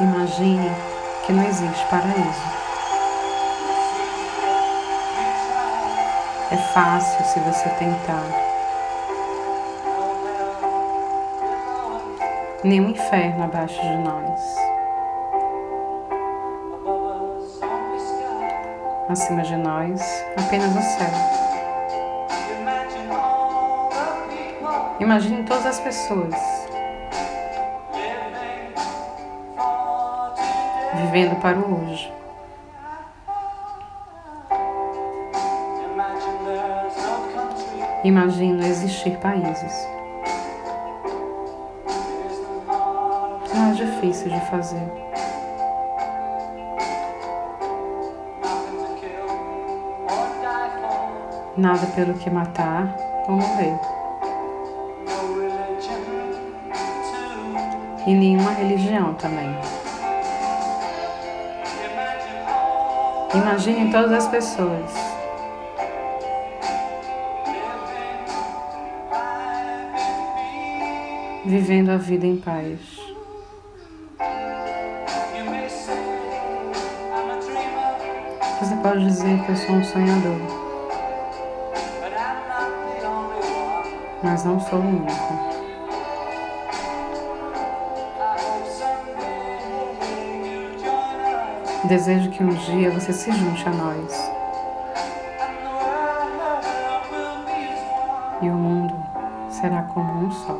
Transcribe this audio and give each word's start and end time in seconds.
Imagine 0.00 0.70
que 1.24 1.32
não 1.32 1.44
existe 1.44 1.86
paraíso. 1.86 2.64
É 6.50 6.56
fácil 6.56 7.24
se 7.24 7.38
você 7.38 7.68
tentar. 7.78 8.24
Nenhum 12.64 12.90
inferno 12.90 13.44
abaixo 13.44 13.80
de 13.80 13.96
nós. 13.98 14.40
Acima 19.08 19.42
de 19.42 19.56
nós, 19.56 20.00
apenas 20.36 20.74
o 20.74 20.82
céu. 20.82 21.44
Imagine 24.98 25.44
todas 25.44 25.66
as 25.66 25.78
pessoas 25.78 26.34
vivendo 31.04 31.40
para 31.40 31.58
o 31.58 31.90
hoje. 31.90 32.12
Imagine 38.02 38.52
não 38.54 38.66
existir 38.66 39.16
países. 39.18 39.88
Não 43.54 43.70
é 43.70 43.74
difícil 43.74 44.30
de 44.30 44.40
fazer. 44.50 45.04
Nada 51.56 51.86
pelo 51.94 52.14
que 52.14 52.28
matar 52.28 52.94
ou 53.28 53.36
morrer. 53.36 53.78
e 58.06 58.14
nenhuma 58.14 58.50
religião 58.50 59.14
também. 59.14 59.48
Imagine 63.34 63.90
todas 63.90 64.12
as 64.12 64.28
pessoas 64.28 64.90
vivendo 71.44 71.90
a 71.90 71.96
vida 71.96 72.26
em 72.26 72.36
paz. 72.36 72.78
Você 78.60 78.76
pode 78.76 79.04
dizer 79.04 79.44
que 79.44 79.50
eu 79.50 79.56
sou 79.56 79.74
um 79.74 79.84
sonhador, 79.84 80.40
mas 84.22 84.44
não 84.44 84.60
sou 84.60 84.78
o 84.78 84.82
único. 84.82 85.53
Desejo 91.84 92.30
que 92.30 92.42
um 92.42 92.48
dia 92.48 92.90
você 92.90 93.12
se 93.12 93.30
junte 93.30 93.68
a 93.68 93.70
nós. 93.70 94.32
E 98.40 98.48
o 98.48 98.54
mundo 98.54 98.94
será 99.50 99.82
como 99.82 100.26
um 100.26 100.30
só. 100.32 100.58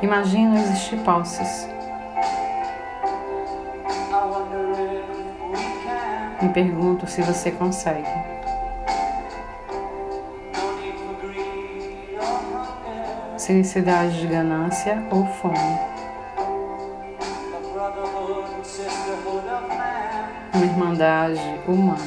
Imagina 0.00 0.58
existir 0.60 0.98
posses. 1.00 1.68
Me 6.40 6.48
pergunto 6.54 7.06
se 7.06 7.20
você 7.20 7.50
consegue. 7.50 8.08
Sem 13.36 13.56
necessidade 13.56 14.20
de 14.20 14.26
ganância 14.26 15.06
ou 15.10 15.26
fome. 15.26 15.95
Uma 20.56 20.64
irmandade 20.64 21.60
humana. 21.68 22.00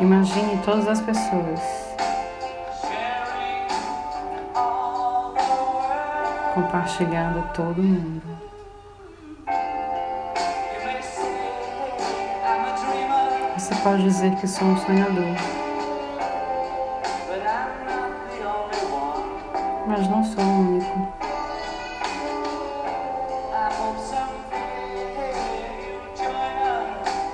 Imagine 0.00 0.60
todas 0.64 0.88
as 0.88 1.00
pessoas 1.00 1.60
compartilhando 6.54 7.48
todo 7.54 7.80
mundo. 7.80 8.22
Você 13.56 13.74
pode 13.76 14.02
dizer 14.02 14.34
que 14.36 14.48
sou 14.48 14.66
um 14.66 14.76
sonhador, 14.78 15.36
mas 19.86 20.08
não 20.08 20.24
sou 20.24 20.42
o 20.42 20.60
único. 20.74 21.27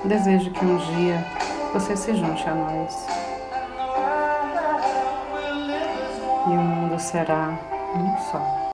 Desejo 0.07 0.51
que 0.51 0.63
um 0.63 0.77
dia 0.77 1.25
você 1.73 1.97
se 1.97 2.13
junte 2.15 2.47
a 2.47 2.53
nós. 2.53 3.07
E 6.47 6.49
o 6.51 6.61
mundo 6.61 6.99
será 6.99 7.57
um 7.95 8.17
só. 8.29 8.55